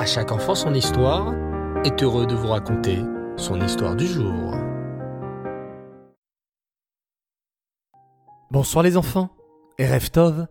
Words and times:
À 0.00 0.06
chaque 0.06 0.32
enfant 0.32 0.54
son 0.54 0.72
histoire 0.72 1.34
est 1.84 2.02
heureux 2.02 2.26
de 2.26 2.34
vous 2.34 2.46
raconter 2.46 3.00
son 3.36 3.60
histoire 3.60 3.94
du 3.94 4.06
jour. 4.06 4.54
Bonsoir 8.50 8.82
les 8.82 8.96
enfants, 8.96 9.28
et 9.76 9.86
Tov, 10.10 10.46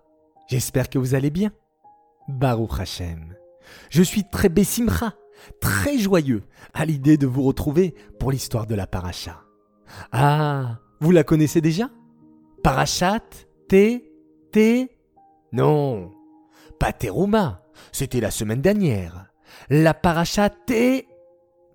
j'espère 0.48 0.88
que 0.88 1.00
vous 1.00 1.16
allez 1.16 1.32
bien. 1.32 1.50
Baruch 2.28 2.80
Hashem. 2.80 3.34
Je 3.90 4.04
suis 4.04 4.24
très 4.24 4.50
bessimra, 4.50 5.14
très 5.60 5.98
joyeux 5.98 6.44
à 6.76 6.86
l'idée 6.86 7.18
de 7.18 7.26
vous 7.26 7.42
retrouver 7.42 7.96
pour 8.20 8.32
l'histoire 8.32 8.68
de 8.68 8.76
la 8.76 8.86
paracha. 8.86 9.42
Ah, 10.12 10.78
vous 11.00 11.10
la 11.10 11.24
connaissez 11.24 11.60
déjà? 11.60 11.90
Parachat 12.64 13.22
T 13.68 14.14
T 14.52 14.96
Non, 15.52 16.12
pas 16.80 16.94
Teruma, 16.94 17.64
c'était 17.92 18.22
la 18.22 18.30
semaine 18.30 18.62
dernière. 18.62 19.26
La 19.70 19.94
paracha 19.94 20.50
T 20.50 21.08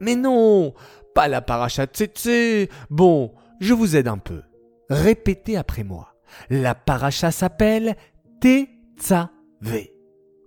Mais 0.01 0.17
non, 0.17 0.75
pas 1.15 1.29
la 1.29 1.41
paracha 1.41 1.87
Tsetse. 1.87 2.69
Bon, 2.91 3.33
je 3.61 3.73
vous 3.73 3.97
aide 3.97 4.09
un 4.09 4.19
peu. 4.19 4.43
Répétez 4.91 5.57
après 5.57 5.85
moi. 5.85 6.15
La 6.51 6.75
paracha 6.75 7.31
s'appelle 7.31 7.97
Tetzavé. 8.41 9.95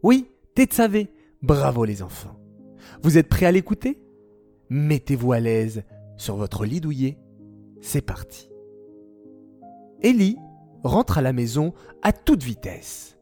Oui, 0.03 0.29
Tetzavé. 0.55 1.09
Bravo 1.41 1.85
les 1.85 2.03
enfants. 2.03 2.39
Vous 3.01 3.17
êtes 3.17 3.29
prêts 3.29 3.45
à 3.45 3.51
l'écouter? 3.51 4.01
Mettez-vous 4.69 5.31
à 5.31 5.39
l'aise 5.39 5.83
sur 6.17 6.35
votre 6.35 6.65
lit 6.65 6.81
douillet. 6.81 7.17
C'est 7.81 8.01
parti. 8.01 8.49
Ellie 10.01 10.37
rentre 10.83 11.17
à 11.17 11.21
la 11.21 11.33
maison 11.33 11.73
à 12.01 12.11
toute 12.11 12.43
vitesse. 12.43 13.17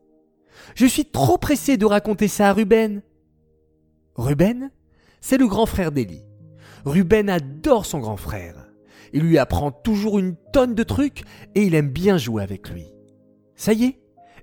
Je 0.75 0.85
suis 0.85 1.05
trop 1.05 1.37
pressé 1.37 1.77
de 1.77 1.85
raconter 1.85 2.27
ça 2.27 2.49
à 2.49 2.53
Ruben. 2.53 3.01
Ruben, 4.15 4.71
c'est 5.21 5.37
le 5.37 5.47
grand 5.47 5.65
frère 5.65 5.91
d'Ellie. 5.91 6.23
Ruben 6.85 7.29
adore 7.29 7.85
son 7.85 7.99
grand 7.99 8.17
frère. 8.17 8.55
Il 9.13 9.23
lui 9.23 9.37
apprend 9.37 9.71
toujours 9.71 10.19
une 10.19 10.35
tonne 10.53 10.75
de 10.75 10.83
trucs 10.83 11.23
et 11.55 11.63
il 11.63 11.75
aime 11.75 11.89
bien 11.89 12.17
jouer 12.17 12.43
avec 12.43 12.69
lui. 12.69 12.85
Ça 13.55 13.73
y 13.73 13.85
est, 13.85 13.99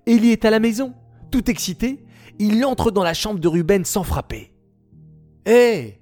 Ellie 0.06 0.30
est 0.30 0.44
à 0.44 0.50
la 0.50 0.60
maison, 0.60 0.94
tout 1.30 1.50
excité. 1.50 2.04
Il 2.38 2.64
entre 2.64 2.90
dans 2.90 3.02
la 3.02 3.14
chambre 3.14 3.40
de 3.40 3.48
Ruben 3.48 3.84
sans 3.84 4.02
frapper. 4.02 4.52
Hé 5.46 5.98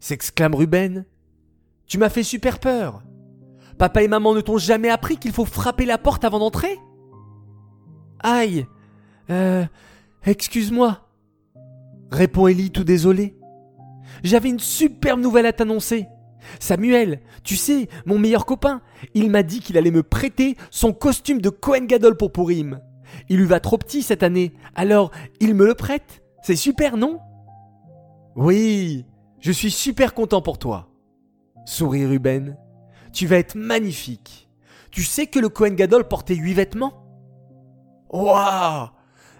s'exclame 0.00 0.54
Ruben. 0.54 1.06
Tu 1.86 1.98
m'as 1.98 2.08
fait 2.08 2.24
super 2.24 2.58
peur. 2.58 3.02
Papa 3.78 4.02
et 4.02 4.08
maman 4.08 4.34
ne 4.34 4.40
t'ont 4.40 4.58
jamais 4.58 4.90
appris 4.90 5.16
qu'il 5.16 5.32
faut 5.32 5.44
frapper 5.44 5.86
la 5.86 5.98
porte 5.98 6.24
avant 6.24 6.38
d'entrer? 6.40 6.78
Aïe 8.20 8.66
Euh. 9.30 9.64
Excuse-moi. 10.24 11.08
Répond 12.12 12.46
Ellie 12.46 12.70
tout 12.70 12.84
désolé. 12.84 13.34
J'avais 14.22 14.50
une 14.50 14.58
superbe 14.58 15.20
nouvelle 15.20 15.46
à 15.46 15.52
t'annoncer. 15.52 16.08
Samuel, 16.60 17.20
tu 17.42 17.56
sais, 17.56 17.88
mon 18.04 18.18
meilleur 18.18 18.44
copain, 18.44 18.82
il 19.14 19.30
m'a 19.30 19.42
dit 19.42 19.60
qu'il 19.60 19.78
allait 19.78 19.90
me 19.90 20.02
prêter 20.02 20.56
son 20.70 20.92
costume 20.92 21.40
de 21.40 21.48
Cohen 21.48 21.86
Gadol 21.86 22.16
pour 22.16 22.30
Purim. 22.30 22.80
Il 23.30 23.38
lui 23.38 23.46
va 23.46 23.60
trop 23.60 23.78
petit 23.78 24.02
cette 24.02 24.22
année, 24.22 24.52
alors 24.74 25.10
il 25.40 25.54
me 25.54 25.64
le 25.64 25.74
prête. 25.74 26.22
C'est 26.42 26.56
super, 26.56 26.98
non? 26.98 27.18
Oui, 28.36 29.06
je 29.40 29.52
suis 29.52 29.70
super 29.70 30.12
content 30.12 30.42
pour 30.42 30.58
toi. 30.58 30.90
Sourit 31.64 32.04
Ruben. 32.04 32.58
Tu 33.14 33.26
vas 33.26 33.38
être 33.38 33.54
magnifique. 33.54 34.50
Tu 34.90 35.02
sais 35.02 35.26
que 35.26 35.38
le 35.38 35.48
Cohen 35.48 35.74
Gadol 35.74 36.08
portait 36.08 36.34
huit 36.34 36.54
vêtements? 36.54 37.06
Waouh 38.10 38.88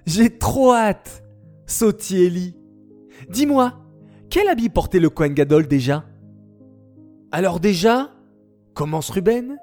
J'ai 0.07 0.39
trop 0.39 0.73
hâte 0.73 1.23
Sautit 1.67 2.25
Ellie. 2.25 2.62
Dis-moi, 3.29 3.81
quel 4.31 4.49
habit 4.49 4.69
portait 4.69 5.01
le 5.01 5.11
Kohen 5.11 5.35
Gadol 5.35 5.67
déjà? 5.67 6.05
Alors 7.31 7.61
déjà, 7.61 8.11
commence 8.75 9.11
Ruben, 9.11 9.59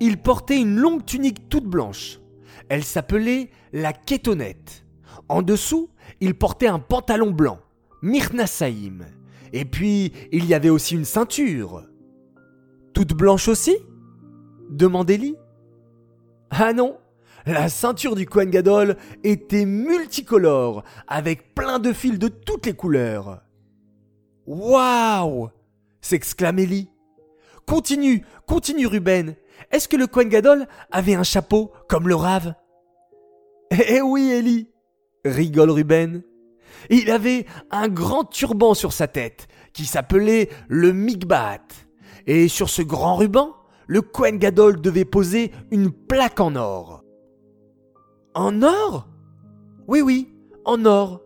il 0.00 0.18
portait 0.18 0.60
une 0.60 0.76
longue 0.76 1.04
tunique 1.04 1.48
toute 1.48 1.66
blanche. 1.66 2.20
Elle 2.68 2.84
s'appelait 2.84 3.50
la 3.72 3.92
kétonette. 3.92 4.84
En 5.28 5.42
dessous, 5.42 5.90
il 6.20 6.34
portait 6.34 6.66
un 6.66 6.78
pantalon 6.78 7.30
blanc, 7.30 7.58
Mirnasaïm. 8.02 9.06
Et 9.52 9.64
puis, 9.64 10.12
il 10.32 10.46
y 10.46 10.54
avait 10.54 10.70
aussi 10.70 10.94
une 10.94 11.04
ceinture. 11.04 11.84
Toute 12.92 13.14
blanche 13.14 13.48
aussi? 13.48 13.76
demande 14.70 15.10
Ellie. 15.10 15.36
Ah 16.50 16.72
non, 16.72 16.96
la 17.46 17.68
ceinture 17.68 18.16
du 18.16 18.26
Kohen 18.26 18.50
Gadol 18.50 18.96
était 19.24 19.64
multicolore, 19.64 20.82
avec 21.06 21.54
plein 21.54 21.78
de 21.78 21.92
fils 21.92 22.18
de 22.18 22.28
toutes 22.28 22.66
les 22.66 22.74
couleurs. 22.74 23.42
Waouh 24.46 25.50
s'exclame 26.00 26.58
Ellie. 26.58 26.90
Continue, 27.66 28.24
continue 28.46 28.86
Ruben. 28.86 29.34
Est-ce 29.72 29.88
que 29.88 29.96
le 29.96 30.06
Kohen 30.06 30.28
Gadol 30.28 30.66
avait 30.92 31.14
un 31.14 31.24
chapeau 31.24 31.72
comme 31.88 32.08
le 32.08 32.14
rave? 32.14 32.54
Eh 33.70 34.00
oui, 34.00 34.30
Ellie 34.30 34.70
rigole 35.24 35.70
Ruben. 35.70 36.22
Il 36.90 37.10
avait 37.10 37.46
un 37.70 37.88
grand 37.88 38.24
turban 38.24 38.74
sur 38.74 38.92
sa 38.92 39.08
tête 39.08 39.48
qui 39.72 39.84
s'appelait 39.84 40.48
le 40.68 40.92
Migbat. 40.92 41.66
Et 42.26 42.48
sur 42.48 42.68
ce 42.68 42.82
grand 42.82 43.16
ruban, 43.16 43.54
le 43.86 44.02
Kohen 44.02 44.38
Gadol 44.38 44.80
devait 44.80 45.04
poser 45.04 45.52
une 45.70 45.90
plaque 45.90 46.40
en 46.40 46.54
or. 46.56 47.05
En 48.36 48.62
or? 48.62 49.08
Oui, 49.88 50.02
oui, 50.02 50.28
en 50.66 50.84
or. 50.84 51.22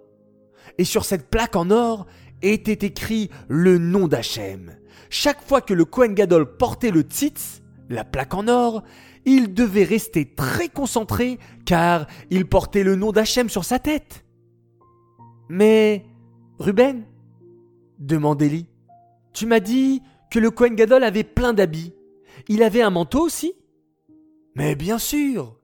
Et 0.78 0.84
sur 0.84 1.04
cette 1.04 1.28
plaque 1.28 1.56
en 1.56 1.72
or 1.72 2.06
était 2.40 2.86
écrit 2.86 3.30
le 3.48 3.78
nom 3.78 4.06
d'Hachem. 4.06 4.76
Chaque 5.10 5.42
fois 5.42 5.60
que 5.60 5.74
le 5.74 5.84
Kohen 5.84 6.14
Gadol 6.14 6.56
portait 6.56 6.92
le 6.92 7.00
tzitz, 7.00 7.62
la 7.88 8.04
plaque 8.04 8.32
en 8.32 8.46
or, 8.46 8.84
il 9.24 9.52
devait 9.52 9.82
rester 9.82 10.36
très 10.36 10.68
concentré 10.68 11.40
car 11.66 12.06
il 12.30 12.48
portait 12.48 12.84
le 12.84 12.94
nom 12.94 13.10
d'Hachem 13.10 13.48
sur 13.48 13.64
sa 13.64 13.80
tête. 13.80 14.24
Mais, 15.48 16.06
Ruben 16.60 17.02
demandait 17.98 18.46
Eli, 18.46 18.66
tu 19.32 19.46
m'as 19.46 19.58
dit 19.58 20.00
que 20.30 20.38
le 20.38 20.52
Kohen 20.52 20.76
Gadol 20.76 21.02
avait 21.02 21.24
plein 21.24 21.54
d'habits. 21.54 21.92
Il 22.46 22.62
avait 22.62 22.82
un 22.82 22.90
manteau 22.90 23.22
aussi? 23.22 23.54
Mais 24.54 24.76
bien 24.76 24.98
sûr 24.98 25.59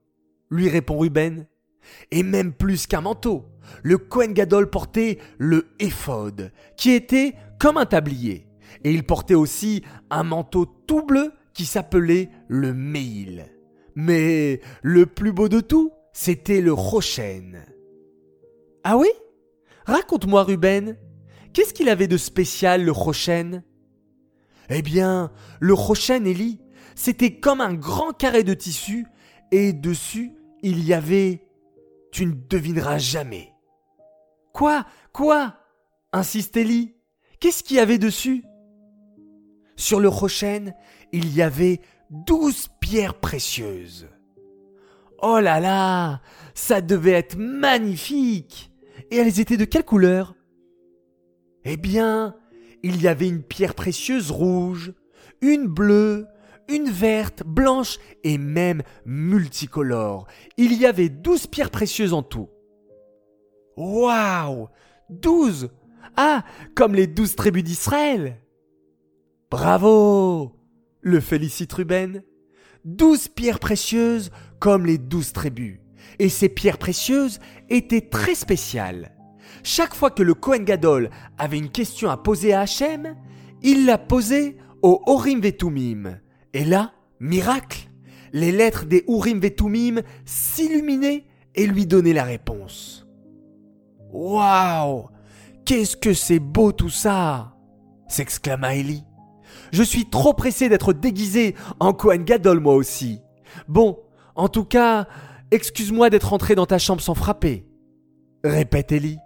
lui 0.50 0.68
répond 0.68 0.98
Ruben. 0.98 1.46
Et 2.10 2.22
même 2.22 2.52
plus 2.52 2.86
qu'un 2.86 3.00
manteau, 3.00 3.46
le 3.82 3.98
Kohen 3.98 4.32
Gadol 4.32 4.70
portait 4.70 5.18
le 5.38 5.68
éphod, 5.78 6.52
qui 6.76 6.90
était 6.90 7.34
comme 7.58 7.76
un 7.76 7.86
tablier. 7.86 8.46
Et 8.84 8.92
il 8.92 9.04
portait 9.04 9.34
aussi 9.34 9.82
un 10.10 10.22
manteau 10.22 10.66
tout 10.86 11.04
bleu 11.04 11.32
qui 11.54 11.64
s'appelait 11.64 12.30
le 12.48 12.74
Meil. 12.74 13.46
Mais 13.94 14.60
le 14.82 15.06
plus 15.06 15.32
beau 15.32 15.48
de 15.48 15.60
tout, 15.60 15.92
c'était 16.12 16.60
le 16.60 16.72
Rochen. 16.72 17.64
Ah 18.84 18.96
oui? 18.96 19.08
Raconte-moi, 19.86 20.42
Ruben. 20.42 20.96
Qu'est-ce 21.52 21.72
qu'il 21.72 21.88
avait 21.88 22.08
de 22.08 22.18
spécial, 22.18 22.84
le 22.84 22.92
Rochen? 22.92 23.62
Eh 24.68 24.82
bien, 24.82 25.32
le 25.60 25.72
Rochen, 25.72 26.26
Ellie, 26.26 26.60
c'était 26.94 27.38
comme 27.38 27.60
un 27.60 27.74
grand 27.74 28.12
carré 28.12 28.42
de 28.42 28.52
tissu, 28.52 29.06
et 29.52 29.72
dessus, 29.72 30.32
il 30.62 30.84
y 30.84 30.94
avait... 30.94 31.42
Tu 32.12 32.26
ne 32.26 32.32
devineras 32.32 32.98
jamais. 32.98 33.52
Quoi? 34.52 34.86
Quoi? 35.12 35.56
insiste 36.12 36.56
Ellie. 36.56 36.94
Qu'est-ce 37.40 37.62
qu'il 37.62 37.76
y 37.76 37.80
avait 37.80 37.98
dessus? 37.98 38.44
Sur 39.76 40.00
le 40.00 40.08
rochen, 40.08 40.74
il 41.12 41.34
y 41.34 41.42
avait 41.42 41.80
douze 42.10 42.68
pierres 42.80 43.20
précieuses. 43.20 44.08
Oh 45.22 45.40
là 45.40 45.60
là 45.60 46.20
Ça 46.54 46.82
devait 46.82 47.12
être 47.12 47.36
magnifique 47.36 48.70
Et 49.10 49.16
elles 49.16 49.40
étaient 49.40 49.56
de 49.56 49.64
quelle 49.64 49.84
couleur? 49.84 50.34
Eh 51.64 51.76
bien, 51.76 52.36
il 52.82 53.00
y 53.02 53.08
avait 53.08 53.28
une 53.28 53.42
pierre 53.42 53.74
précieuse 53.74 54.30
rouge, 54.30 54.92
une 55.40 55.66
bleue, 55.66 56.28
une 56.68 56.90
verte, 56.90 57.42
blanche 57.44 57.98
et 58.24 58.38
même 58.38 58.82
multicolore. 59.04 60.26
Il 60.56 60.72
y 60.74 60.86
avait 60.86 61.08
douze 61.08 61.46
pierres 61.46 61.70
précieuses 61.70 62.12
en 62.12 62.22
tout. 62.22 62.48
Waouh 63.76 64.68
Douze 65.08 65.70
Ah, 66.16 66.44
comme 66.74 66.94
les 66.94 67.06
douze 67.06 67.36
tribus 67.36 67.64
d'Israël 67.64 68.40
Bravo 69.50 70.56
le 71.06 71.20
félicite 71.20 71.72
Ruben. 71.72 72.24
Douze 72.84 73.28
pierres 73.28 73.60
précieuses 73.60 74.32
comme 74.58 74.86
les 74.86 74.98
douze 74.98 75.32
tribus. 75.32 75.78
Et 76.18 76.28
ces 76.28 76.48
pierres 76.48 76.78
précieuses 76.78 77.38
étaient 77.68 78.08
très 78.08 78.34
spéciales. 78.34 79.12
Chaque 79.62 79.94
fois 79.94 80.10
que 80.10 80.24
le 80.24 80.34
Kohen 80.34 80.64
Gadol 80.64 81.10
avait 81.38 81.58
une 81.58 81.70
question 81.70 82.10
à 82.10 82.16
poser 82.16 82.54
à 82.54 82.62
Hachem, 82.62 83.14
il 83.62 83.86
la 83.86 83.98
posait 83.98 84.56
au 84.82 85.00
Horim 85.06 85.40
Vetumim, 85.40 86.18
et 86.56 86.64
là, 86.64 86.92
miracle, 87.20 87.90
les 88.32 88.50
lettres 88.50 88.86
des 88.86 89.04
Urim 89.08 89.40
Vetumim 89.40 90.00
s'illuminaient 90.24 91.26
et 91.54 91.66
lui 91.66 91.84
donnaient 91.84 92.14
la 92.14 92.24
réponse. 92.24 93.06
Waouh 94.10 95.10
Qu'est-ce 95.66 95.98
que 95.98 96.14
c'est 96.14 96.38
beau 96.38 96.72
tout 96.72 96.88
ça 96.88 97.52
s'exclama 98.08 98.74
Ellie. 98.74 99.04
Je 99.70 99.82
suis 99.82 100.08
trop 100.08 100.32
pressé 100.32 100.70
d'être 100.70 100.94
déguisé 100.94 101.56
en 101.78 101.92
Cohen 101.92 102.24
Gadol 102.24 102.60
moi 102.60 102.74
aussi. 102.74 103.20
Bon, 103.68 103.98
en 104.34 104.48
tout 104.48 104.64
cas, 104.64 105.08
excuse-moi 105.50 106.08
d'être 106.08 106.32
entré 106.32 106.54
dans 106.54 106.64
ta 106.64 106.78
chambre 106.78 107.02
sans 107.02 107.14
frapper. 107.14 107.66
Répète 108.44 108.92
Ellie. 108.92 109.18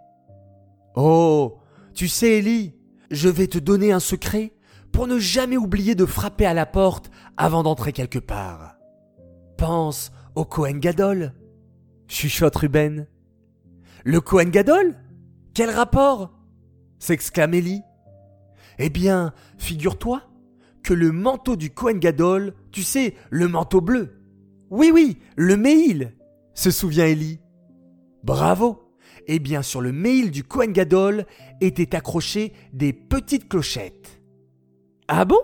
Oh, 0.97 1.59
tu 1.95 2.09
sais 2.09 2.39
Ellie, 2.39 2.75
je 3.13 3.29
vais 3.29 3.47
te 3.47 3.59
donner 3.59 3.93
un 3.93 4.01
secret 4.01 4.53
ne 5.07 5.19
jamais 5.19 5.57
oublier 5.57 5.95
de 5.95 6.07
frapper 6.07 6.47
à 6.47 6.55
la 6.55 6.67
porte 6.67 7.11
avant 7.37 7.63
d'entrer 7.63 7.93
quelque 7.93 8.19
part. 8.19 8.77
Pense 9.57 10.13
au 10.35 10.45
Cohen 10.45 10.79
Gadol. 10.79 11.35
Chuchote 12.07 12.57
Ruben. 12.57 13.07
Le 14.05 14.21
Cohen 14.21 14.51
Gadol? 14.51 14.97
Quel 15.55 15.71
rapport? 15.71 16.33
s'exclame 16.99 17.55
Ellie. 17.55 17.83
Eh 18.79 18.91
bien, 18.91 19.33
figure-toi 19.59 20.23
que 20.83 20.95
le 20.95 21.13
manteau 21.13 21.57
du 21.57 21.71
Cohen 21.71 21.99
Gadol, 21.99 22.55
tu 22.73 22.83
sais, 22.83 23.15
le 23.31 23.49
manteau 23.49 23.81
bleu. 23.81 24.23
Oui, 24.71 24.91
oui, 24.93 25.19
le 25.37 25.57
mail, 25.57 26.15
se 26.55 26.71
souvient 26.71 27.07
Ellie. 27.07 27.41
Bravo. 28.23 28.95
Eh 29.27 29.39
bien, 29.39 29.63
sur 29.63 29.81
le 29.81 29.93
mail 29.93 30.31
du 30.31 30.45
Cohen 30.45 30.73
Gadol 30.73 31.27
étaient 31.61 31.95
accrochées 31.95 32.53
des 32.73 32.93
petites 32.93 33.49
clochettes. 33.49 34.20
Ah 35.13 35.25
bon? 35.25 35.41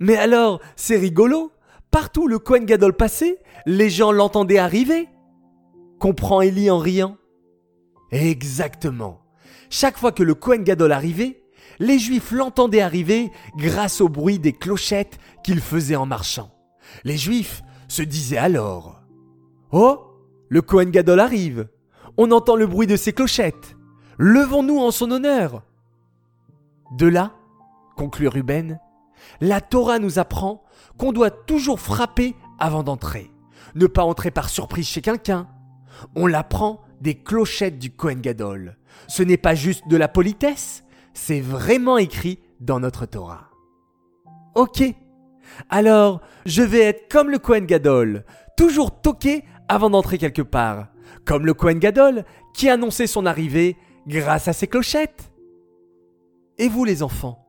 Mais 0.00 0.18
alors, 0.18 0.60
c'est 0.76 0.98
rigolo. 0.98 1.50
Partout 1.90 2.28
le 2.28 2.38
Cohen 2.38 2.64
Gadol 2.64 2.92
passait, 2.92 3.38
les 3.64 3.88
gens 3.88 4.12
l'entendaient 4.12 4.58
arriver. 4.58 5.08
Comprend 5.98 6.42
Ellie 6.42 6.70
en 6.70 6.78
riant. 6.78 7.16
Exactement. 8.12 9.22
Chaque 9.70 9.96
fois 9.96 10.12
que 10.12 10.22
le 10.22 10.34
Cohen 10.34 10.58
Gadol 10.58 10.92
arrivait, 10.92 11.42
les 11.78 11.98
Juifs 11.98 12.32
l'entendaient 12.32 12.82
arriver 12.82 13.32
grâce 13.56 14.02
au 14.02 14.10
bruit 14.10 14.38
des 14.38 14.52
clochettes 14.52 15.18
qu'il 15.42 15.60
faisait 15.60 15.96
en 15.96 16.04
marchant. 16.04 16.50
Les 17.02 17.16
Juifs 17.16 17.62
se 17.88 18.02
disaient 18.02 18.36
alors 18.36 19.00
Oh, 19.72 20.00
le 20.50 20.60
Cohen 20.60 20.90
Gadol 20.90 21.20
arrive. 21.20 21.68
On 22.18 22.30
entend 22.30 22.56
le 22.56 22.66
bruit 22.66 22.86
de 22.86 22.96
ses 22.96 23.14
clochettes. 23.14 23.74
Levons-nous 24.18 24.78
en 24.78 24.90
son 24.90 25.10
honneur. 25.10 25.62
De 26.98 27.06
là, 27.06 27.32
conclut 27.96 28.28
Ruben, 28.28 28.78
la 29.40 29.60
Torah 29.60 29.98
nous 29.98 30.18
apprend 30.18 30.64
qu'on 30.96 31.12
doit 31.12 31.30
toujours 31.30 31.80
frapper 31.80 32.34
avant 32.58 32.82
d'entrer. 32.82 33.30
Ne 33.74 33.86
pas 33.86 34.02
entrer 34.02 34.30
par 34.30 34.48
surprise 34.48 34.88
chez 34.88 35.02
quelqu'un. 35.02 35.48
On 36.14 36.26
l'apprend 36.26 36.80
des 37.00 37.14
clochettes 37.14 37.78
du 37.78 37.90
Cohen 37.90 38.20
Gadol. 38.20 38.76
Ce 39.06 39.22
n'est 39.22 39.36
pas 39.36 39.54
juste 39.54 39.86
de 39.88 39.96
la 39.96 40.08
politesse, 40.08 40.84
c'est 41.14 41.40
vraiment 41.40 41.98
écrit 41.98 42.40
dans 42.60 42.80
notre 42.80 43.06
Torah. 43.06 43.50
Ok. 44.54 44.82
Alors, 45.70 46.20
je 46.46 46.62
vais 46.62 46.80
être 46.80 47.08
comme 47.08 47.30
le 47.30 47.38
Cohen 47.38 47.64
Gadol, 47.64 48.24
toujours 48.56 49.00
toqué 49.00 49.44
avant 49.68 49.90
d'entrer 49.90 50.18
quelque 50.18 50.42
part, 50.42 50.88
comme 51.24 51.46
le 51.46 51.54
Cohen 51.54 51.78
Gadol 51.78 52.24
qui 52.54 52.68
annonçait 52.68 53.06
son 53.06 53.26
arrivée 53.26 53.76
grâce 54.06 54.48
à 54.48 54.52
ses 54.52 54.66
clochettes. 54.66 55.32
Et 56.58 56.68
vous 56.68 56.84
les 56.84 57.02
enfants, 57.02 57.46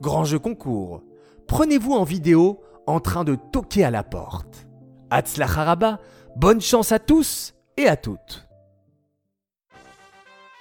grand 0.00 0.24
jeu 0.24 0.38
concours, 0.38 1.02
prenez-vous 1.50 1.94
en 1.94 2.04
vidéo 2.04 2.60
en 2.86 3.00
train 3.00 3.24
de 3.24 3.34
toquer 3.34 3.84
à 3.84 3.90
la 3.90 4.04
porte. 4.04 4.68
Haraba, 5.10 5.98
bonne 6.36 6.60
chance 6.60 6.92
à 6.92 7.00
tous 7.00 7.54
et 7.76 7.88
à 7.88 7.96
toutes. 7.96 8.46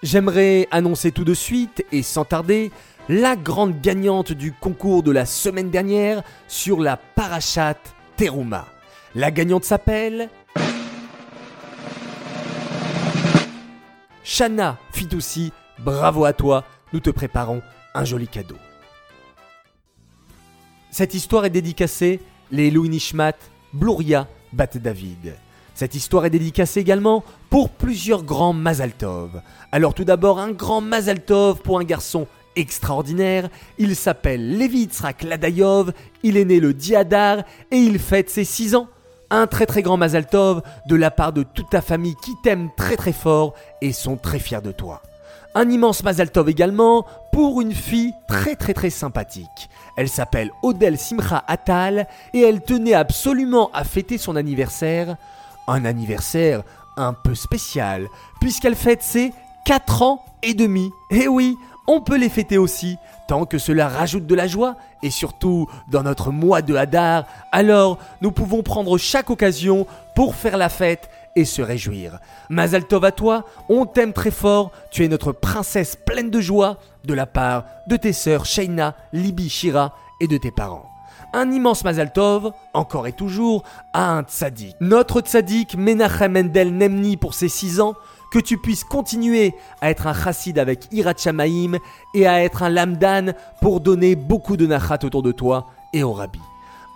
J'aimerais 0.01 0.67
annoncer 0.71 1.11
tout 1.11 1.25
de 1.25 1.35
suite 1.35 1.85
et 1.91 2.01
sans 2.01 2.25
tarder 2.25 2.71
la 3.07 3.35
grande 3.35 3.79
gagnante 3.81 4.31
du 4.31 4.51
concours 4.51 5.03
de 5.03 5.11
la 5.11 5.27
semaine 5.27 5.69
dernière 5.69 6.23
sur 6.47 6.79
la 6.79 6.97
Parachat 6.97 7.77
Teruma. 8.17 8.65
La 9.13 9.29
gagnante 9.29 9.65
s'appelle 9.65 10.29
Shana 14.23 14.79
Fitoussi. 14.91 15.53
Bravo 15.77 16.25
à 16.25 16.33
toi, 16.33 16.63
nous 16.93 16.99
te 16.99 17.11
préparons 17.11 17.61
un 17.93 18.05
joli 18.05 18.27
cadeau. 18.27 18.57
Cette 20.91 21.13
histoire 21.13 21.45
est 21.45 21.51
dédicacée 21.51 22.19
les 22.51 22.71
Louis 22.71 22.89
Nishmat, 22.89 23.35
Bluria, 23.73 24.27
Bat 24.53 24.71
David. 24.75 25.35
Cette 25.75 25.93
histoire 25.93 26.25
est 26.25 26.31
dédicacée 26.31 26.79
également 26.79 27.23
pour 27.51 27.69
plusieurs 27.69 28.23
grands 28.23 28.53
Mazaltov. 28.53 29.41
Alors 29.71 29.93
tout 29.93 30.03
d'abord 30.03 30.39
un 30.39 30.51
grand 30.51 30.81
Mazaltov 30.81 31.61
pour 31.61 31.79
un 31.79 31.83
garçon 31.83 32.27
extraordinaire. 32.55 33.49
Il 33.77 33.95
s'appelle 33.95 34.57
Levi 34.57 34.79
Yitzhak 34.79 35.23
Ladayov, 35.23 35.93
il 36.23 36.37
est 36.37 36.45
né 36.45 36.59
le 36.59 36.73
Diadar 36.73 37.43
et 37.71 37.77
il 37.77 37.99
fête 37.99 38.31
ses 38.31 38.43
6 38.43 38.75
ans. 38.75 38.89
Un 39.29 39.45
très 39.45 39.67
très 39.67 39.83
grand 39.83 39.95
Mazaltov 39.97 40.63
de 40.87 40.95
la 40.95 41.11
part 41.11 41.33
de 41.33 41.43
toute 41.43 41.69
ta 41.69 41.81
famille 41.81 42.15
qui 42.15 42.33
t'aime 42.43 42.69
très 42.75 42.97
très 42.97 43.13
fort 43.13 43.53
et 43.81 43.93
sont 43.93 44.17
très 44.17 44.39
fiers 44.39 44.61
de 44.61 44.71
toi. 44.71 45.03
Un 45.55 45.69
immense 45.69 46.03
Mazaltov 46.03 46.47
également 46.49 47.05
pour 47.31 47.61
une 47.61 47.73
fille 47.73 48.13
très 48.27 48.55
très 48.55 48.73
très 48.73 48.89
sympathique. 48.89 49.69
Elle 49.97 50.09
s'appelle 50.09 50.51
Odel 50.61 50.97
Simcha 50.97 51.43
Atal 51.47 52.07
et 52.33 52.41
elle 52.41 52.61
tenait 52.61 52.93
absolument 52.93 53.71
à 53.73 53.83
fêter 53.83 54.17
son 54.17 54.35
anniversaire 54.35 55.17
un 55.69 55.85
anniversaire 55.85 56.63
un 56.97 57.13
peu 57.13 57.35
spécial, 57.35 58.07
puisqu'elle 58.41 58.75
fête 58.75 59.03
ses 59.03 59.31
4 59.65 60.01
ans 60.01 60.23
et 60.43 60.53
demi. 60.53 60.91
Et 61.11 61.21
eh 61.23 61.27
oui, 61.27 61.55
on 61.87 62.01
peut 62.01 62.17
les 62.17 62.29
fêter 62.29 62.57
aussi, 62.57 62.97
tant 63.27 63.45
que 63.45 63.57
cela 63.57 63.87
rajoute 63.87 64.25
de 64.25 64.35
la 64.35 64.47
joie, 64.47 64.75
et 65.01 65.09
surtout 65.09 65.67
dans 65.89 66.03
notre 66.03 66.31
mois 66.31 66.61
de 66.61 66.75
Hadar, 66.75 67.25
alors 67.51 67.97
nous 68.21 68.31
pouvons 68.31 68.63
prendre 68.63 68.97
chaque 68.97 69.29
occasion 69.29 69.87
pour 70.15 70.35
faire 70.35 70.57
la 70.57 70.69
fête 70.69 71.09
se 71.45 71.61
réjouir. 71.61 72.19
Mazal 72.49 72.85
Tov 72.85 73.05
à 73.05 73.11
toi, 73.11 73.45
on 73.69 73.85
t'aime 73.85 74.13
très 74.13 74.31
fort, 74.31 74.71
tu 74.91 75.03
es 75.03 75.07
notre 75.07 75.31
princesse 75.31 75.95
pleine 75.95 76.29
de 76.29 76.41
joie, 76.41 76.77
de 77.05 77.13
la 77.13 77.25
part 77.25 77.65
de 77.87 77.95
tes 77.95 78.13
sœurs 78.13 78.45
Shaina, 78.45 78.95
Libi, 79.13 79.49
Shira 79.49 79.95
et 80.21 80.27
de 80.27 80.37
tes 80.37 80.51
parents 80.51 80.89
un 81.33 81.51
immense 81.51 81.83
Mazal 81.83 82.11
Tov, 82.11 82.51
encore 82.73 83.05
et 83.05 83.13
toujours, 83.13 83.63
à 83.93 84.17
un 84.17 84.23
tzaddik. 84.23 84.75
Notre 84.81 85.21
tzaddik 85.21 85.75
Menachem 85.75 86.31
Mendel 86.31 86.75
Nemni 86.75 87.17
pour 87.17 87.35
ses 87.35 87.49
6 87.49 87.81
ans, 87.81 87.93
que 88.31 88.39
tu 88.39 88.57
puisses 88.57 88.83
continuer 88.83 89.55
à 89.81 89.89
être 89.89 90.07
un 90.07 90.13
chassid 90.13 90.57
avec 90.59 90.87
Irat 90.91 91.13
et 92.13 92.27
à 92.27 92.43
être 92.43 92.63
un 92.63 92.69
lamdan 92.69 93.33
pour 93.61 93.79
donner 93.79 94.15
beaucoup 94.15 94.55
de 94.55 94.67
nachat 94.67 94.99
autour 95.03 95.23
de 95.23 95.31
toi 95.31 95.67
et 95.93 96.03
au 96.03 96.13
rabbi. 96.13 96.39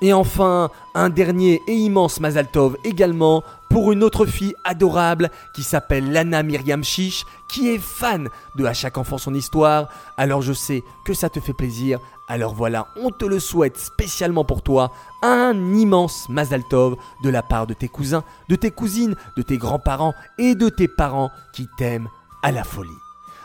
Et 0.01 0.13
enfin, 0.13 0.69
un 0.95 1.09
dernier 1.09 1.61
et 1.67 1.75
immense 1.75 2.19
Mazal 2.19 2.47
Tov 2.47 2.77
également 2.83 3.41
pour 3.73 3.91
une 3.91 4.03
autre 4.03 4.27
fille 4.27 4.53
adorable 4.63 5.31
qui 5.55 5.63
s'appelle 5.63 6.11
Lana 6.11 6.43
Myriam 6.43 6.83
Chiche, 6.83 7.25
qui 7.49 7.69
est 7.69 7.79
fan 7.79 8.29
de 8.55 8.65
À 8.65 8.73
chaque 8.73 8.99
enfant 8.99 9.17
son 9.17 9.33
histoire. 9.33 9.89
Alors 10.15 10.43
je 10.43 10.53
sais 10.53 10.83
que 11.03 11.15
ça 11.15 11.27
te 11.27 11.39
fait 11.39 11.53
plaisir. 11.53 11.97
Alors 12.27 12.53
voilà, 12.53 12.89
on 12.95 13.09
te 13.09 13.25
le 13.25 13.39
souhaite 13.39 13.79
spécialement 13.79 14.45
pour 14.45 14.61
toi, 14.61 14.91
un 15.23 15.55
immense 15.73 16.29
Mazal 16.29 16.61
Tov 16.69 16.97
de 17.23 17.29
la 17.31 17.41
part 17.41 17.65
de 17.65 17.73
tes 17.73 17.87
cousins, 17.87 18.23
de 18.47 18.55
tes 18.55 18.69
cousines, 18.69 19.15
de 19.37 19.41
tes 19.41 19.57
grands-parents 19.57 20.13
et 20.37 20.53
de 20.53 20.69
tes 20.69 20.87
parents 20.87 21.31
qui 21.51 21.67
t'aiment 21.75 22.09
à 22.43 22.51
la 22.51 22.63
folie. 22.63 22.91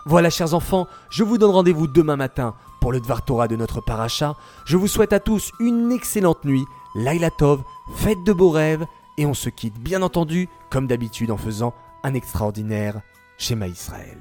Voilà, 0.05 0.29
chers 0.29 0.53
enfants, 0.53 0.89
je 1.09 1.25
vous 1.25 1.39
donne 1.39 1.53
rendez-vous 1.53 1.87
demain 1.87 2.17
matin 2.17 2.55
pour 2.83 2.93
le 2.93 3.01
Dvar 3.01 3.25
Torah 3.25 3.49
de 3.49 3.57
notre 3.57 3.81
paracha. 3.81 4.37
Je 4.67 4.77
vous 4.77 4.89
souhaite 4.89 5.15
à 5.15 5.21
tous 5.21 5.53
une 5.59 5.91
excellente 5.91 6.45
nuit. 6.45 6.67
Laila 6.95 7.31
Tov, 7.31 7.63
faites 7.95 8.23
de 8.25 8.33
beaux 8.35 8.51
rêves 8.51 8.85
et 9.19 9.27
on 9.27 9.35
se 9.35 9.51
quitte 9.51 9.79
bien 9.79 10.01
entendu, 10.01 10.49
comme 10.71 10.87
d'habitude, 10.87 11.31
en 11.31 11.37
faisant 11.37 11.75
un 12.05 12.15
extraordinaire 12.15 13.03
schéma 13.37 13.67
Israël. 13.67 14.19